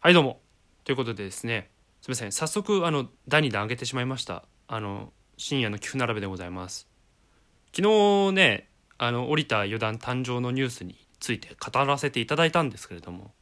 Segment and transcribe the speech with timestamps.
[0.00, 0.38] はいどうも。
[0.84, 1.70] ということでですね
[2.02, 2.30] すみません。
[2.30, 4.44] 早速あの第2弾上げてしまいました。
[4.68, 6.86] あの深夜の寄付並べでございます。
[7.74, 13.32] 昨日ねあの降りた四段誕生のニュースについて語らせていただいたんですけれども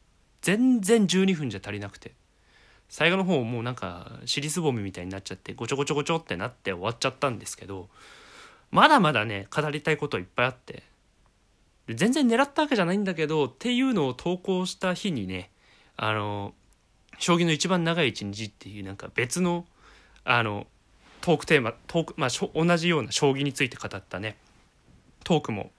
[0.40, 2.12] 全然12分じゃ足りなくて
[2.88, 7.90] 最後の方もうなんか尻すぼみみたいになっちゃってごちょごちょごちょってなって終わっちゃったんですけど
[8.70, 10.84] まだまだね語りたいこといっぱいあって
[11.90, 15.50] 全然狙ったわけじゃないんだけどっていうのを投稿した日にね
[15.96, 16.54] あの
[17.18, 19.64] 将棋の一番長い一日っていうなんか別の
[20.24, 20.66] あの
[21.20, 24.36] トークテーマトーク、まあ、同じような将棋について語ったね
[25.24, 25.70] トークも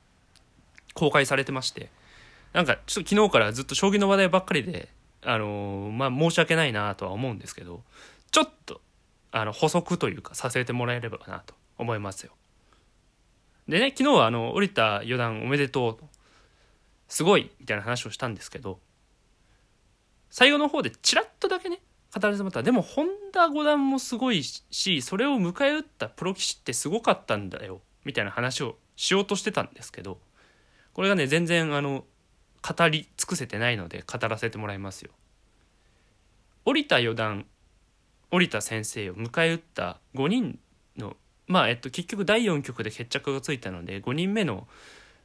[0.94, 1.90] 公開されてまして
[2.54, 4.90] なんかちょっと昨日からずっと将棋の話題ばっかりで
[5.23, 7.81] あのまあ申し訳ないなとは思うんですけど
[8.31, 8.81] ちょっと
[9.31, 12.31] あの補足というかさせてもらえればなと思いますよ。
[13.68, 16.06] でね昨日はあの降田四段おめでとう
[17.09, 18.80] すごいみたいな話をしたんですけど
[20.30, 21.80] 最後の方でチラッとだけね
[22.13, 30.19] 語られてもらったでも本田五段もすごいしそれを迎え撃ったプロ棋士ってすごかったんだよみたいな話をしようとしてたんですけど
[30.94, 32.06] これがね全然あの
[32.61, 35.11] 語り尽くせてないので語らせてもらいますよ。
[36.66, 37.45] 折田四段
[38.31, 40.59] 折田先生を迎え撃った5人
[40.97, 44.67] のまあえっと結局第4局で決着がついたので5人目の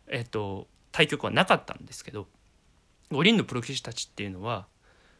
[0.06, 2.28] えっと対局はなかったんですけど
[3.10, 4.66] 5人のプロ棋士たちっていうのは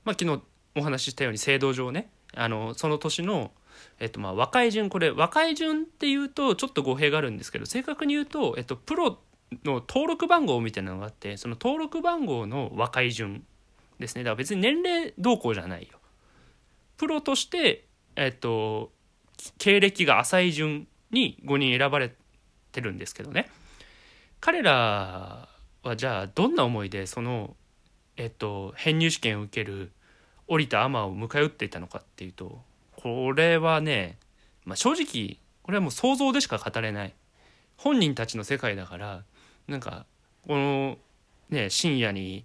[0.04, 0.42] まあ昨日
[0.76, 3.52] お話ししたように制度上ねあのその年の
[4.00, 9.18] えっとまあ若い順これ若い順っていうとちょっと語弊があるんですけど正確に言うと、えっと、プロ
[9.64, 13.44] の登録番号みたいなのがあってその登録番号の若い順
[13.98, 15.98] ですねだから別に年齢動向じゃないよ。
[16.96, 17.86] プロとして
[18.16, 18.92] えっと
[19.58, 22.14] 経歴が浅い順に5人選ばれ
[22.72, 23.50] てるんですけどね
[24.40, 25.48] 彼ら
[25.82, 27.56] はじゃあどんな思いでその
[28.16, 29.92] えっと編入試験を受ける
[30.46, 32.60] 降田天を迎え撃っていたのかっていうと
[32.96, 34.18] これはね、
[34.64, 37.14] まあ、正直これはもう想像でしか語れない。
[37.76, 39.24] 本人たちの世界だから
[39.66, 40.06] なんか
[40.46, 40.98] この
[41.50, 42.44] ね深夜に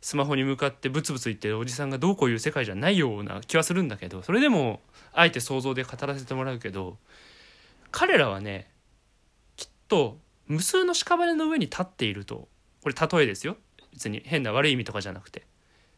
[0.00, 4.80] スマホに向かってブツブツ言ってるおじさんがどうこういう世界じゃないような気はするんだけどそれでも
[5.12, 6.96] あえて想像で語らせてもらうけど
[7.92, 8.68] 彼らはね
[9.56, 12.48] きっと無数の屍の上に立っていると。
[12.82, 13.56] これ例えですよ。
[13.92, 15.46] 別に変な悪い意味とかじゃなくて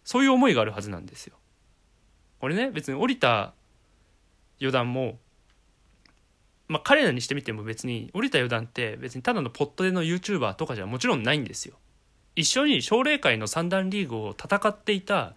[0.04, 1.36] そういう思いがあるはずなんですよ。
[2.40, 3.54] これね別に降りた
[4.58, 5.18] 四段も
[6.68, 11.76] まあ彼らにしてみても別に降りた四段って別にただのポットでの YouTuber とかじゃもちろんないんですよ。
[12.36, 15.34] 一緒に奨励会の三段リーグを戦っていた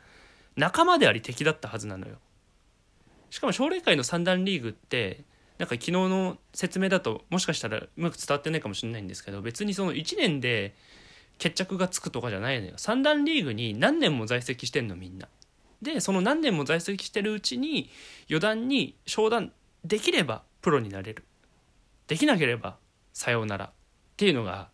[0.56, 2.16] 仲間であり敵だったはずなのよ。
[3.30, 5.24] しかも奨励会の三段リーグって
[5.58, 10.76] なんか昨日の説明だともしかしたらうまく伝わってないかもしれないんですけど別にその1年で
[11.38, 12.74] 決着がつくとかじゃないのよ。
[12.78, 15.28] 三段リーグに何年も在籍してんのみんな。
[15.82, 17.90] でその何年も在籍してるうちに
[18.28, 19.52] 四段に昇段
[19.86, 21.26] できればプロになれる。
[22.08, 22.78] できなければ
[23.14, 23.66] さようなら。
[23.66, 23.70] っ
[24.18, 24.70] ていうのが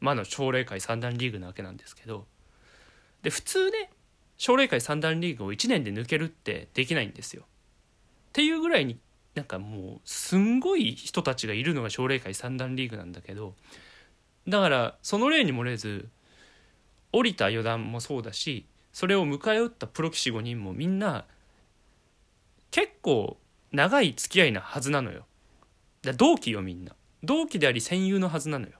[0.00, 2.26] まあの奨励会三段リーグなわけなんですけど。
[3.22, 3.90] で普通ね
[4.38, 7.42] 奨励会三段リーグを1年で抜けるってできないんですよ。
[7.42, 8.98] っていうぐらいに
[9.34, 13.54] なんかもうすんごい人たちがいるのが奨励会三段リーグなんだけど
[14.48, 16.08] だからその例に漏れず
[17.12, 21.24] 降りた四段もそうだしそれを迎え撃ったプロ棋士5人もみんな
[22.70, 23.38] 結構
[23.72, 25.26] 長い付き合いなはずなのよ。
[26.02, 26.94] だ同期よみんな。
[27.22, 28.72] 同期であり戦友のはずなのよ。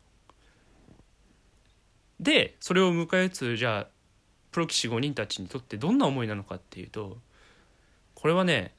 [2.21, 3.87] でそれを迎え撃つじゃあ
[4.53, 7.19] プロ棋士5人たちにとってどんな思いなのかっていうと
[8.15, 8.75] これはね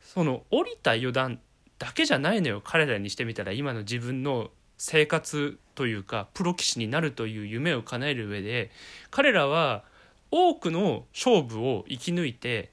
[0.00, 1.38] その降りた四段
[1.78, 4.50] だけじゃないのよ彼らにしてみたら今の自分の
[4.86, 8.70] 生活というかプロ棋士になるという夢を叶える上で
[9.10, 9.82] 彼らは
[10.30, 12.70] 多くの勝負を生き抜いて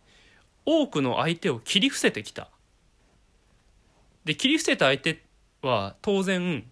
[0.65, 2.49] 多くの相手を切り伏せてきた。
[4.25, 5.23] で切り伏せた相手
[5.61, 6.65] は当然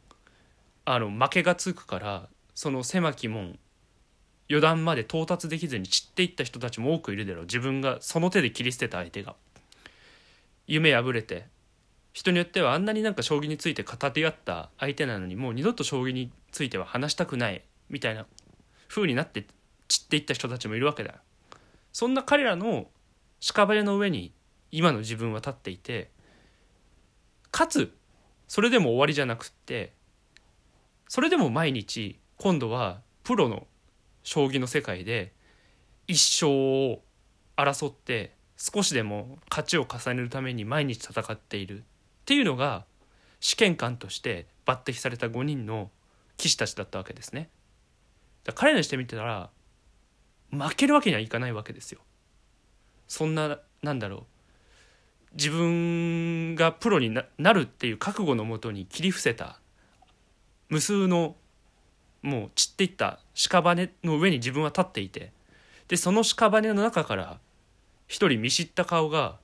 [0.83, 3.57] あの負けがつくからその狭き門
[4.50, 9.36] 余談まで到達できずに散っていった人たちも多くいるだろう自分がその手で切り捨てた相手が
[10.68, 11.45] 夢破れて
[12.13, 18.25] 人によってはあんなになんか将棋について語り合った相手なのにもう二度と将棋については話したくないみたいな
[18.88, 19.45] 風になって
[19.88, 21.15] 散っていった人たちもいるわけだ。
[21.91, 22.88] そんな彼らの
[23.41, 24.33] 屍の上に
[24.71, 26.09] 今の自分は立っていて
[27.51, 27.94] かつ
[28.47, 29.94] それでも終わりじゃなくって
[31.07, 33.67] それでも毎日今度はプロの
[34.23, 35.33] 将棋の世界で
[36.07, 36.47] 一生
[36.91, 37.01] を
[37.57, 41.83] 争って少しでも勝ちを重ねるために毎日戦っている。
[42.29, 42.85] っていうのが
[43.39, 45.89] 試験官として抜擢された5人の
[46.37, 47.49] 棋士たちだったわけですね。
[48.53, 49.49] 彼らにしてみたら
[50.51, 52.01] 負けるわけにはいかないわけですよ。
[53.07, 54.23] そんななんだろう
[55.33, 59.59] 自分がプロにななるっていう覚悟のもとに切り伏せた
[60.69, 61.35] 無数の
[62.21, 65.31] もう散っていった屍の上に自分は立っていて
[65.87, 67.39] でその屍の中から
[68.07, 69.39] 一人見知った顔が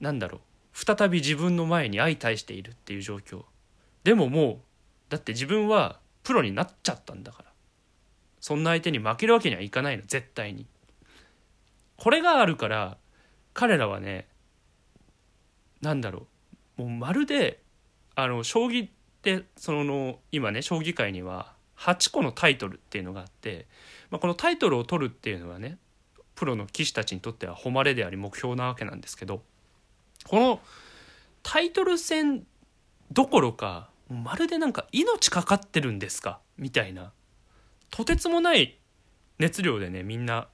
[0.00, 0.40] なんだろう
[0.72, 3.44] 再び自分の前に相対しているっていう状況。
[4.04, 4.58] でももう
[5.08, 7.50] だって自分はプロになっちゃったんだから。
[8.40, 10.66] そんな相手に負けるわけにはいかないの絶対に。
[11.96, 12.96] これがあるから
[13.52, 14.26] 彼らはね
[15.82, 16.26] なんだろ
[16.78, 16.82] う。
[16.82, 17.60] もうまるで
[18.14, 18.90] あの将棋っ
[19.22, 23.66] てその今ね将棋界には8個のタイトルっていうのがあって、
[24.10, 25.78] まあ、このタイトルを取るっていうのはね
[26.34, 29.42] プロの棋士たちにとっては誉れであり目標なわけなんですけど
[30.26, 30.60] この
[31.42, 32.46] タイトル戦
[33.10, 36.40] どころかまるでなんか命かかってるんですか？
[36.56, 37.12] みたいな。
[37.90, 38.78] とてつもない
[39.38, 40.48] 熱量でねみんな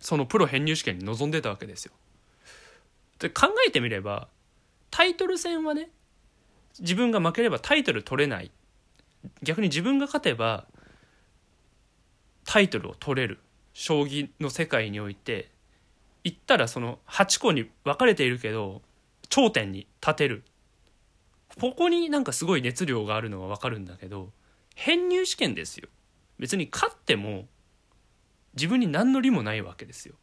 [0.00, 1.92] そのプロ編入試験に臨んでたわけですよ。
[3.18, 4.28] で考えてみれば
[4.90, 5.90] タイトル戦はね
[6.80, 8.50] 自分が負ければタイトル取れない。
[9.42, 10.66] 逆に自分が勝てば
[12.44, 13.38] タイトルを取れる。
[13.72, 15.50] 将棋の世界において。
[16.24, 18.82] 言ったらその8個に分かれているけど
[19.28, 20.44] 頂点に立てる。
[21.60, 24.30] ここになんかすごい熱量があるのは分かるんだけど
[24.74, 25.88] 編入試験ですよ。
[26.38, 27.46] 別に勝っても
[28.54, 30.14] 自分に何の利もないわけですよ。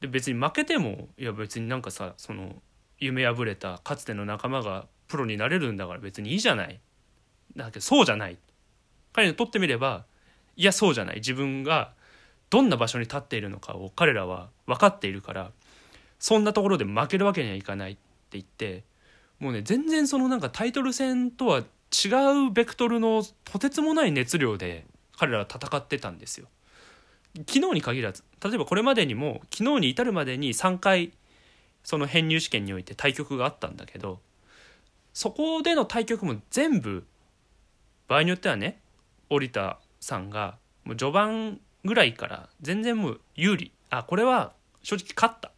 [0.00, 2.62] で別に負けてもいや別になんかさその
[2.98, 6.80] 夢破れたかつての仲間がプロになれるんだから別にいいじゃない。
[7.56, 8.38] だけどそうじゃない。
[9.12, 10.04] 彼にとってみれば
[10.56, 11.16] いやそうじゃない。
[11.16, 11.92] 自分が
[12.50, 15.52] どんな場所に立っているのかを彼らは分かっているから
[16.18, 18.00] そんなところで負けるわけにはいかないって
[18.32, 18.84] 言って
[19.38, 24.84] もうね全然そのなんかタイトル戦とは違うベクトルのとてつもない熱量で
[25.16, 26.48] 彼らは戦ってたんですよ。
[27.48, 31.12] 昨日に限らず例えばこれまでにも昨日に至るまでに3回
[31.82, 34.20] その編入試験において対局があったんだけど
[35.12, 37.04] そこでの対局も全部
[38.06, 38.80] 場合によってはね
[39.30, 44.52] 織田さんがもう序盤ぐらいから全然もう有利あこれは
[44.82, 45.50] 正直勝った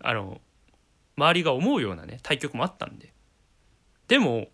[0.00, 0.40] あの
[1.16, 3.12] 周りが思うようなね対局もあったんで。
[4.08, 4.48] でも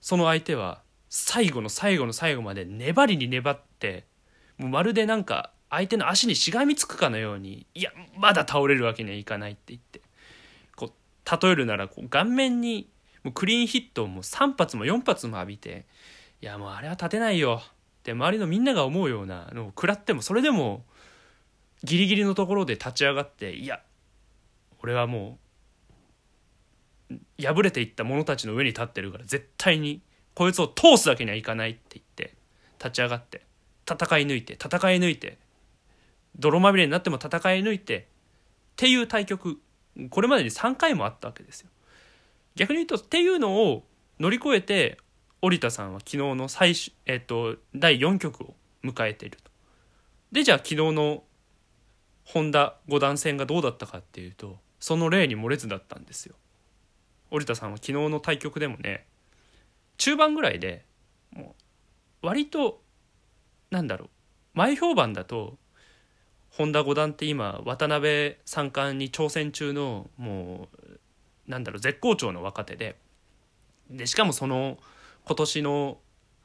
[0.00, 4.06] その相手は最後の最後の最後まで粘りに粘って
[4.58, 10.00] もうまるでなんか相手の足にしがみつくかのようにいやまだ倒れるわけにはいかないって言って
[10.74, 12.88] こう例えるならこう顔面に
[13.22, 15.86] もうクリーンヒットをもう3発も4発も浴びて
[16.40, 20.84] いやもうあれは立てないよって周りのみんなが思うようなのを食らってもそれでも
[21.84, 23.80] ギリギリのところで立ち上がっていや
[24.82, 25.38] 俺はも
[27.10, 30.02] う破れていった者たちの上に立ってるから絶対に
[30.34, 32.34] こいつを通すだけにはいかないって言って
[32.78, 33.42] 立ち上がって
[33.90, 35.38] 戦い抜いて戦い抜いて
[36.36, 38.04] 泥まみれになっても戦い抜いてっ
[38.76, 39.60] ていう対局
[40.10, 41.68] これまでに3回もあったわけですよ。
[42.54, 43.84] 逆に言うとっていうのを
[44.18, 44.98] 乗り越えて
[45.42, 49.50] 織田さんは昨日の最終、えっと、第4局を迎えていると。
[50.30, 51.24] でじゃあ昨日の
[52.24, 56.34] 本田五段戦がどうだったかっていうとその例に漏れずだったんですよ。
[57.30, 59.06] 織田さんは昨日の対局でもね
[59.96, 60.84] 中盤ぐらいで
[61.30, 61.54] も
[62.22, 62.82] う割と
[63.70, 64.08] なんだろう
[64.54, 65.56] 前評判だと
[66.50, 71.00] 本田五段って今渡辺三冠に挑戦中のもう
[71.46, 72.96] なんだろう絶好調の若手で
[73.88, 74.78] でしかもその
[75.26, 75.98] 今年の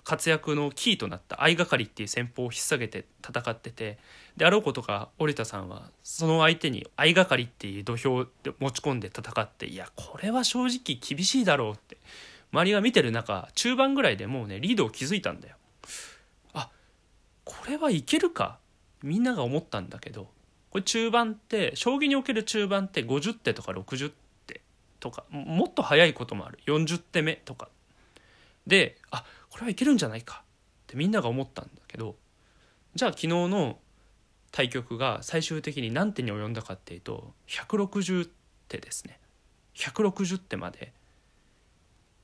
[0.08, 3.98] 活躍のキーとなった相掛かりっていう戦法を引っ提げて戦ってて
[4.38, 11.98] であろうことか織田さんはその相手に相掛かりっていう土俵で持ち込んで戦っていやこれは正直厳しいだろうって
[12.54, 15.58] 周りが見てる中中盤ぐらいでもうねリードを築いたんだよ。
[16.54, 16.70] あ
[17.44, 18.60] これはいけるか
[19.04, 20.30] みんなが思ったんだけど
[20.70, 24.14] これ中盤って将棋における中盤って50手とか60
[24.46, 24.62] 手
[25.02, 27.68] とかもっと早いこともある40手目とか
[28.68, 30.44] であこれはいけるんじゃないか。
[30.44, 32.16] ってみんなが思ったんだけど
[32.96, 33.78] じゃあ昨日の
[34.52, 38.30] 対局が最終的に何手に及んだかっていうと160
[38.70, 39.20] 手ですね。
[39.76, 40.94] 160手まで。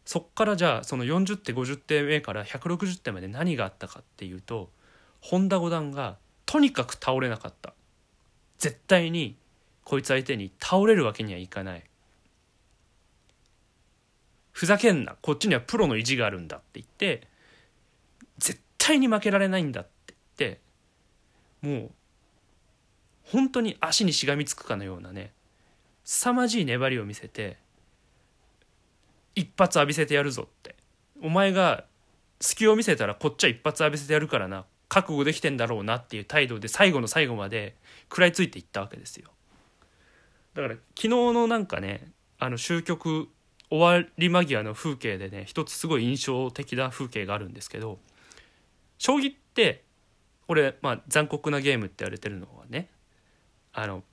[0.06, 4.70] そっからじゃあその40手50手目から160手まで何があったかっていうと
[5.22, 7.74] 本田五段がとにかく倒れなかった。
[8.58, 9.36] 絶対に
[9.84, 11.84] こいつ相手に倒れるわけにはいかない。
[14.54, 15.16] ふざけんな。
[15.22, 17.28] こっちにはプロの意地があるんだって言って
[18.38, 20.60] 絶対に負けられないんだって言って
[21.62, 21.92] もう
[23.26, 25.34] 本当に足にしがみつくかのようなね
[26.06, 27.58] 凄まじい粘りを見せて
[29.36, 30.76] 一発浴びせてやるぞって。
[31.22, 31.86] お前が
[32.40, 34.66] 隙を見せたらこっちは一発浴びせてやるからな。
[34.90, 37.76] 覚悟できてんだろうなっていう態度で最後の最後まで
[38.12, 39.32] 食らいついていったわけですよ。
[40.54, 43.28] だから昨日のなんかねあの終局
[43.74, 47.98] 終わり間際の風景でね一つすごい印象的な風景があるんですけど
[49.00, 49.84] 将棋って
[50.48, 52.88] これ、まあ、残酷なゲームって言われてるのはね
[53.74, 54.04] あの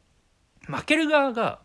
[0.67, 1.59] 負ける側が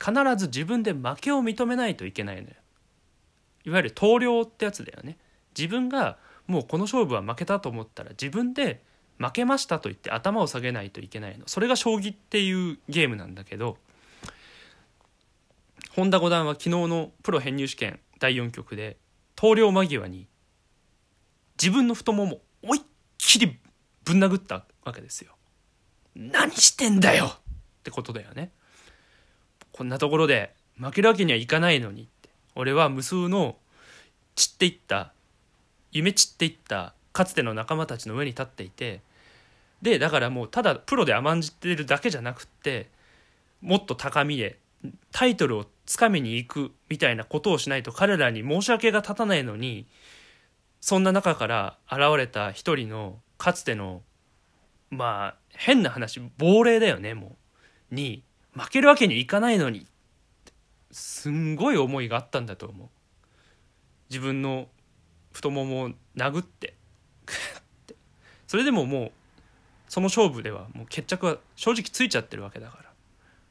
[0.00, 2.54] 必ず自分で負けを認めないといけないのよ。
[3.66, 5.18] いわゆる投了ってやつだよね。
[5.56, 8.82] 自分がもうこの勝負は負けたと思ったら自分で
[9.18, 11.44] 負けましたと言って頭を下げないといけないの。
[11.48, 13.76] それが将棋っていうゲームなんだけど
[15.94, 18.96] 本田五段は昨日のプロ編入試験第4局で
[19.36, 20.26] 投了間際に
[21.56, 22.82] 自分の太もも思いっ
[23.16, 23.60] きり
[24.02, 25.36] ぶん殴ったわけですよ。
[26.16, 27.38] 何してんだよっ
[27.84, 28.50] てことだよね。
[29.70, 33.56] こんなところで負けるわけにはいかないのにって俺は無数の
[34.34, 35.12] 散っていった
[35.92, 39.00] 夢散っていったかつての仲間たちの上に立っていて
[39.80, 42.88] でだからもうただプロで甘んじてるだけじゃなくって
[43.60, 44.58] もっと高みへ
[45.12, 49.86] タイトルをつかみに行くみたいなことをしないと彼らに申し訳が立たないのに
[50.80, 54.02] そんな中から現れた一人のかつての
[54.90, 57.36] まあ変な話亡霊だよねも
[57.90, 57.94] う。
[57.94, 59.86] に負けるわけにいかないのに。
[60.90, 62.88] すんごい思いがあったんだと思う。
[64.10, 64.68] 自分の
[65.32, 66.74] 太ももを殴って
[68.46, 69.12] それでももう
[69.88, 72.84] その勝負ではもう決着は正直ついちゃってるわけだから。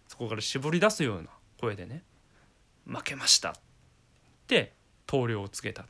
[0.07, 2.03] そこから絞り出すような声でね。
[2.85, 3.51] 負けました。
[3.51, 3.53] っ
[4.47, 4.73] て
[5.05, 5.89] 投了を告げたと。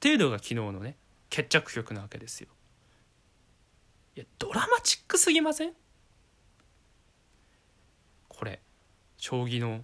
[0.00, 0.96] ていうのが昨日のね
[1.30, 2.48] 決着局なわけですよ。
[4.16, 5.72] いやドラマチックすぎません？
[8.28, 8.60] これ
[9.16, 9.82] 将棋の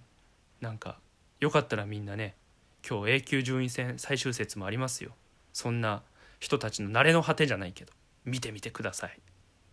[0.59, 0.99] なんか
[1.39, 2.35] よかったらみんなね
[2.87, 5.11] 今日 A 級順位戦最終節もありますよ。
[5.53, 6.03] そんな
[6.39, 7.93] 人たちの慣れの果てじゃないけど
[8.25, 9.19] 見てみてください。